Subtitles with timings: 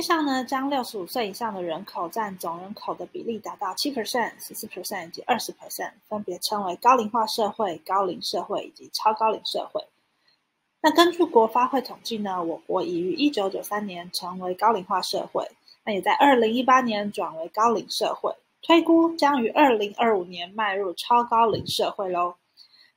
[0.00, 9.84] 际上呢，将六十五岁以上的人口占总人口的比例达到七 percent、十四 percent 以及二十 percent，分别称为高龄化社会、高龄社会以及超高龄社会。
[10.80, 15.50] 那根据国发会统计呢，我国已于一九九三年成为高龄化社会，
[15.84, 22.36] 那也在二零一八年转为高龄社会，推估将于二零二五年迈入超高龄社会喽。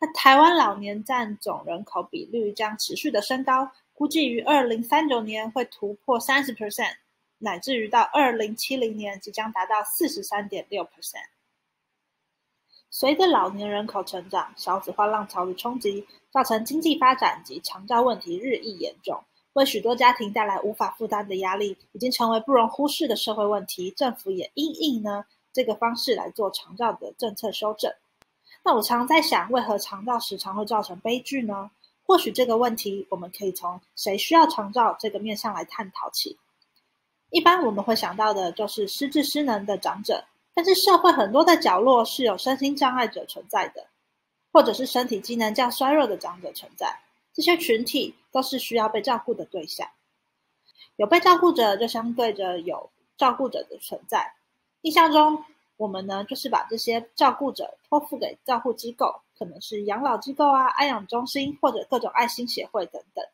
[0.00, 6.94] 那台湾老年占总人口比率将持续的升高，估计于二零三九年会突破三十 percent，
[7.38, 11.26] 乃至于到二零七零年即将达到四十三点六 percent。
[12.90, 19.24] 随着老年人口成长，少子化浪潮的冲击，造成经济发展及长照问题日益严重，
[19.54, 23.90] 为许多家庭带来无法负担的压力，已经成为不容忽视的社会问题。
[23.90, 27.92] 政府也因应呢这个方式来做长照的政策修正。
[28.68, 31.70] 那我常在想，为何长照时常会造成悲剧呢？
[32.02, 36.36] 或许这个问题，我们可以从谁需要长照这个面向来探讨起。
[37.30, 40.22] 一般我们会想到的就是失智失能的长者。
[40.52, 43.86] 但是社会很多的角落是有身心障碍者存在的，
[44.52, 47.00] 或者是身体机能较衰弱的长者存在，
[47.32, 49.88] 这些群体都是需要被照顾的对象。
[50.96, 54.34] 有被照顾者，就相对着有照顾者的存在。
[54.82, 55.42] 印象中，
[55.78, 63.24] 我们呢就是把这些照顾者托付给照护机构，可能是养老机构啊、安养中心或者各种爱心协会等等。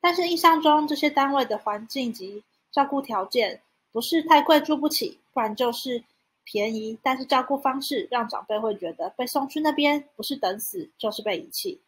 [0.00, 6.04] 但是印象中，这些单位的环境及照顾条件不是太贵，住不起，不然就是。
[6.50, 11.82] 便宜，但是照顾方式让长辈会觉得被送去那边不是等死就是被遗弃。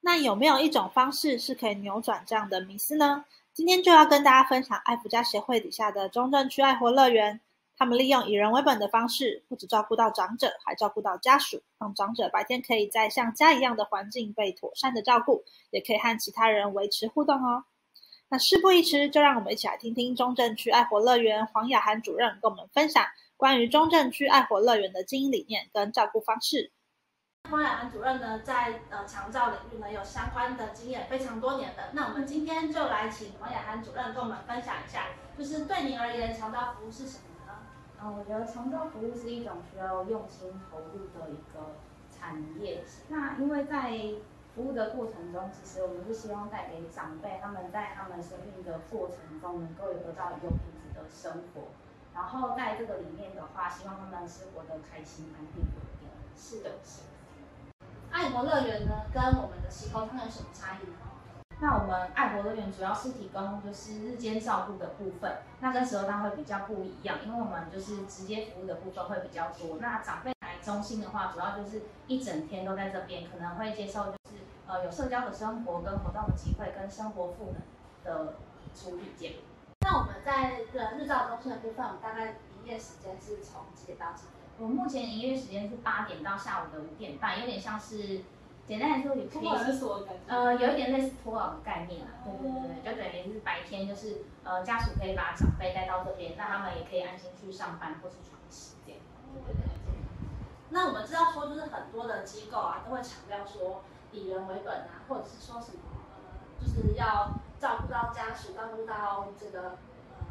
[0.00, 3.26] 那有没有一种方式是可以扭转这样的迷思呢？
[3.52, 7.42] 今天就要跟大家分享爱福家协会底下的中正区爱活乐园，
[7.76, 17.64] 他们利用以人为本的方式，不止照顾到长者，还照顾到家属，让长者白天可以在像家一样的环境被妥善的照顾，也可以和其他人维持互动哦。
[18.28, 23.04] 那事不宜迟，就让我们一起来听听中正区爱活乐园黄雅涵主任跟我们分享。
[23.36, 26.70] 关于中正区爱活乐园的经营理念跟照顾方式，
[27.50, 31.90] 黄雅涵主任呢，在呃长照领域呢有相关的经验非常多年的。
[31.92, 37.33] 那我们今天就来请黄雅涵主任跟我们分享一下，就是对您而言，长照服务是什么？
[38.02, 41.76] 嗯，我觉得长照服务是一种需要用心投入的一个
[42.10, 42.82] 产业。
[43.08, 43.90] 那因为在
[44.54, 51.68] 服务的过程中，其实我们是希望带给长辈，他们在他们生命的过程中，能够有得到有品质的生活。
[52.14, 56.08] 然后在这个里面的话，希望他们是活得开心、安定、稳定。
[56.36, 57.02] 是的，是。
[58.12, 60.96] 爱国乐园呢，跟我们的石头汤有什么差异呢？
[61.64, 69.78] 那我们爱国乐园主要是提供就是日间照顾的部分，那跟石头汤会比较不一样，因为我们就是直接服务的部分会比较多。
[69.80, 77.62] 那长辈来中心的话，主要就是一整天都在这边，可能会接受就是呃有社交的生活跟活动的机会，跟生活赋能
[78.04, 78.34] 的
[78.74, 79.32] 处理件。
[79.80, 84.44] 那我们在的日照中心的部分，我们大概营业时间是从几点到几点？
[84.58, 88.20] 我目前营业时间是八点到下午的五点半，有点像是
[88.66, 89.48] 简单来说，也可以
[90.26, 92.08] 呃，有一点类似托儿的概念啊。
[92.24, 99.00] 对对对对，就等于是白天就是呃家属可以把长辈带到这边，那他们也可以安心去上班或是喘息这样。
[99.34, 99.94] 对对对。
[100.70, 103.82] 那我们知道说，就是很多的机构啊，都会强调说
[104.12, 105.80] 以人为本啊，或者是说什么
[106.16, 107.32] 呃，就是要。
[107.56, 109.78] 照顾到家属，照顾到这个
[110.18, 110.26] 呃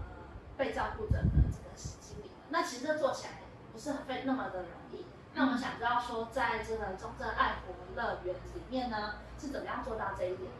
[0.55, 3.41] 被照顾者的这个心理，那其实这做起来
[3.71, 5.03] 不是很费那么的容易。
[5.33, 10.51] 那我们想知道说，在这个中正爱福乐园里面呢，是怎么样做到这一点？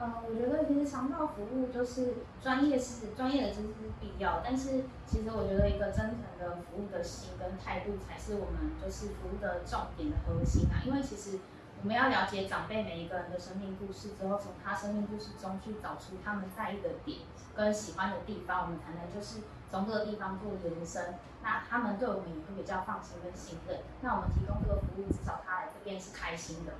[0.00, 11.38] 嗯，我觉得其实肠道服务就是专业是专业的知识是必要，但是其实我觉得一个真诚的服务的心跟态度才是我们就是服务的重点的核心啊，因为其实。
[11.82, 17.20] 我们要了解长辈每一个人的生命故事之后，从他生命故事中去找出他们在意的点
[17.56, 21.14] 跟喜欢的地方，我们才能就是从这个地方做延伸。
[21.42, 23.80] 那他们对我们也会比较放心跟信任。
[24.02, 26.72] 那我们提供这个服务，至少他来这边是开心的、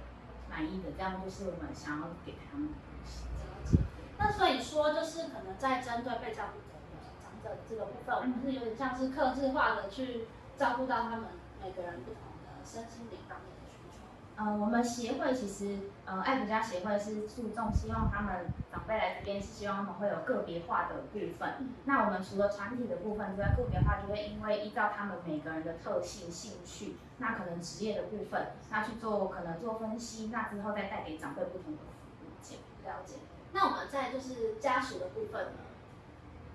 [0.51, 3.79] 满意的，这样就是我们想要给他们的东西。
[4.19, 10.27] 那所以说，就是可能在针对被照顾者的长者这个部分，我们是有点像是克制化的去
[10.59, 11.25] 照顾到他们
[11.65, 13.60] 每个人不同的身心灵方面。
[14.41, 15.77] 呃，我们协会其实，
[16.07, 21.69] 呃，爱福家协会是注重希望他们长辈来这边是希望他们会有个别化的部分。
[21.85, 31.79] 那我们除了团体的部分之外，个别化就会因为依照他们每个人的特性、兴趣，那可能职业的部分，那去做可能做分析，那之后再带给长辈不同的
[32.19, 32.89] 服务。
[32.89, 33.17] 了解。
[33.53, 35.61] 那我们在就是家属的部分呢？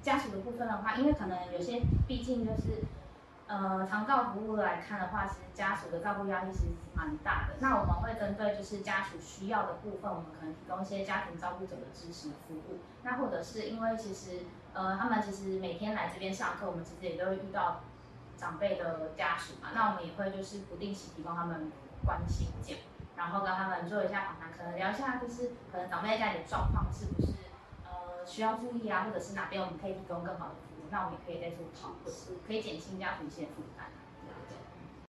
[0.01, 2.83] 家属的部分的话，因为可能有些毕竟就是。
[3.47, 6.65] 呃，长照服务来看的话，其实家属的照顾压力其实
[6.95, 7.55] 蛮大的。
[7.59, 12.79] 那我们会针对就是家属需要的部分，我们可能提供一些家庭照顾者的支持服务。
[13.03, 17.81] 那或者是因为其实呃，他们其实每天来这边上课，我们其实也都会遇到
[18.35, 21.71] 长辈的家属嘛，那我们也会就是不定期提供他们
[22.03, 22.81] 关心这样，
[23.15, 27.33] 然后跟他们做一下访谈，可能聊一下就是可能长辈家里的状况是不是
[27.85, 32.15] 呃需要注意啊，或者是哪边我们可以提供更好的服，那我们也可以在做讨论，
[32.47, 33.87] 可以减轻家属一些负担。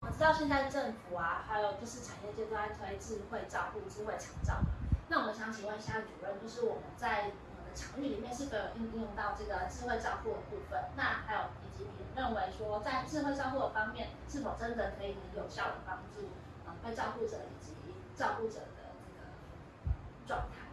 [0.01, 4.73] 我知道现在政府啊，还有就是产业界都在推智慧照护、智慧长照嘛。
[5.07, 10.81] 那我们想请问一下主任，就是我们在我们的场域里面是否有应用到这个智慧照护的部分？
[10.95, 16.29] 那还有以及你认为说在智慧照护的方面，是否真的可以很有效的帮助
[16.65, 17.73] 呃被照顾者以及
[18.15, 19.93] 照顾者的这个
[20.25, 20.65] 状态？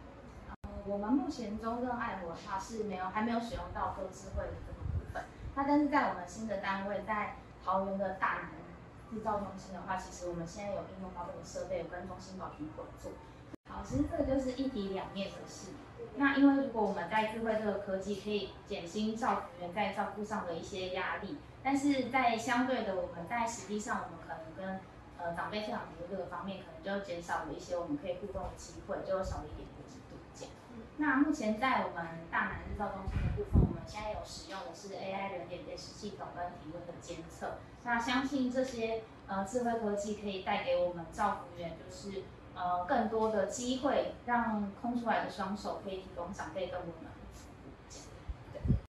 [0.63, 4.53] 呃，我们目前中正爱活的话是没有还没有使用到个智慧的
[5.59, 7.35] 那但是在我们新的单位在
[7.65, 8.51] 桃园的大南。
[9.11, 13.11] 制造中心的话，其实我们现在有应用到这个设备，有跟中心保局合作。
[13.67, 15.71] 好，其实这个就是一体两面的事。
[16.15, 24.79] 那因为如果我们在智慧这个科技，可以减轻照顾员在照顾上的一些压力，但是在相对的，我们在实际上，我们可能跟
[25.17, 30.45] 呃长辈现场服务这个方面，可能就减少了一些我们可以互动的机会，就少了一点国际度假。
[30.97, 37.57] 那目前在我们大南制造中心的部分，现在有使用的是 AI 人脸辨识系统跟体温的监测。
[37.83, 42.21] 那相信这些呃智慧科技可以带给我们照服员，就是
[42.53, 47.09] 呃更多的机会，让空出来的双手可以提供长辈跟我们。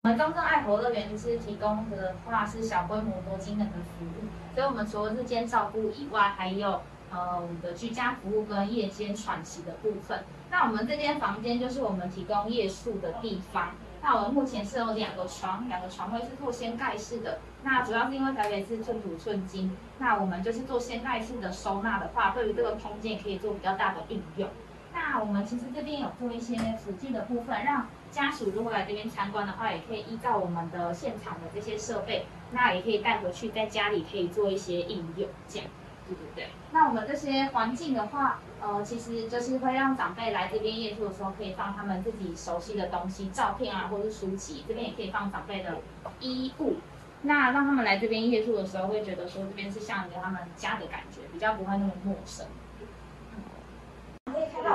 [0.02, 10.24] 我们东正爱活乐园就是提供的话是小规模多机能的服务，所以我们除了日间照顾以外，还有呃我们的居家服务跟夜间喘息的部分。
[10.50, 13.76] 那我们这间房间就是我们提供夜宿的地方。
[14.02, 17.40] 那我们目前是有两个床，两个床位是做掀盖式的。
[17.64, 24.50] 那主要是因为台北是寸土寸金，那我们就是做掀盖式的收纳的话，对于这个空间可以做比较大的运用。
[24.94, 35.68] 那我们其实这边有做一些辅助的部分，让家属如果来这边参观的话，也可以依照我们的现场的这些设备，那也可以带回去，在家里可以做一些应用，这样。
[36.10, 36.48] 对对对。
[36.72, 44.66] 那我们这些环境的话，呃，其实就是会让长辈来这边夜宿的时候，可以放他们自己熟悉的东西，照片啊，或者是书籍。
[44.68, 45.78] 这边也可以放长辈的
[46.20, 46.78] 衣物，
[47.22, 52.46] 那让他们来这边夜宿的时候，会觉得说这边是像一个他们家的感觉，比较不会那么陌生。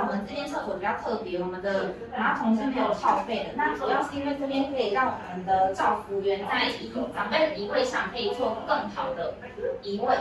[0.05, 3.49] 我们这边厕所比较特别，我们的马桶是没有靠背的。
[3.55, 9.33] 那主要是因为这边可以让我们的照服员在移长辈的移位上可以做更好的
[9.81, 10.15] 移位。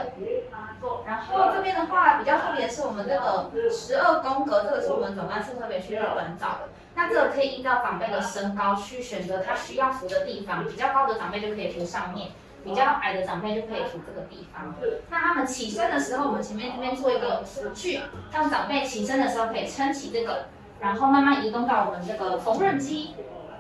[1.07, 6.69] 然后这边的话比较特别的是我们这个十二宫格，这个是我们总干事特别去日本找的。
[6.95, 12.31] 那这个可以依照长辈的身高去选择他需要扶的地方，比较高的长辈就可以扶上面。
[12.65, 14.75] 比较矮的长辈就可以扶这个地方。
[15.11, 18.01] 那他们起身的时候，我们前面这边做一个扶具，
[18.33, 20.47] 让长辈起身的时候可以撑起这个，
[20.81, 23.15] 然后慢慢移动到我们这个缝纫机，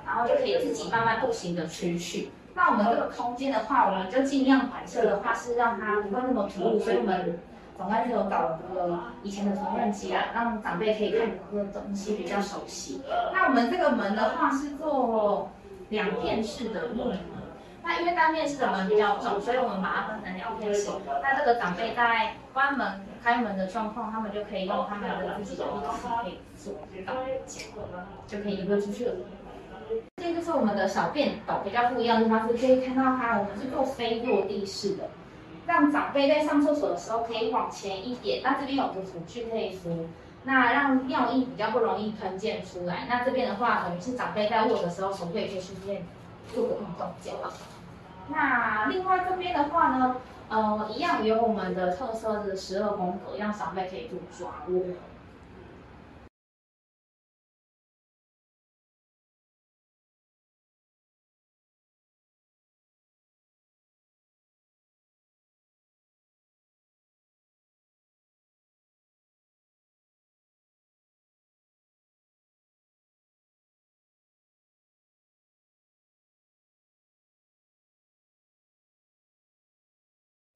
[0.06, 2.30] 然后就可以自己慢慢步行的出去。
[2.54, 7.38] 那我们这个空间的话，我们就尽量摆设的话是让它不会那么突兀，所以我们
[7.76, 13.02] 总干事有搞了这个以前的缝纫机啊，让长辈可以看这个东西比较熟悉。
[13.32, 15.50] 那我们这个门的话是做
[15.90, 17.18] 两片式的木门。
[17.84, 20.90] 那因为单面式的门比较重，所以我们把它分成两片式。
[21.22, 26.72] 那这个长辈在关门、开门的状况，他们就可以用他们的自己的力气可以做
[27.06, 27.14] 到，
[28.26, 29.14] 就可以移步出去了。
[30.16, 35.10] 这就是我们的小便斗，比较不一样的地方是可以看到它，我们是做非落地式的，
[35.66, 38.40] 让长辈在上厕所的时候可以往前一点。
[38.42, 40.08] 那这边有个辅具可以扶，
[40.44, 43.06] 那让尿液比较不容易喷溅出来。
[43.10, 46.02] 那这边的话，等于是长辈在卧的时候，手可以去顺便
[46.54, 47.38] 做个运动这样。
[48.28, 50.16] 那另外这边的话呢，
[50.48, 54.82] 呃，一样有我们的特色的十二宫格，让长辈可以做抓握。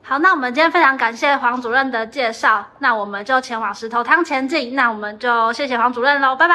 [0.08, 4.74] 好，那我们今天非常感谢黄主任的介绍，那我们就前往石头汤前进。
[4.74, 6.54] 那我们就谢谢黄主任喽，拜拜，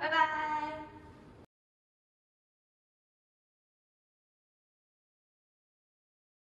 [0.00, 0.43] 拜拜。